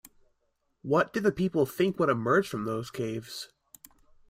[0.81, 3.49] What did the people think would emerge from those caves?